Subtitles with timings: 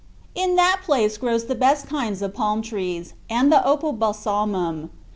[0.33, 4.89] In that place grows the best kind of palm trees, and the opobalsamum.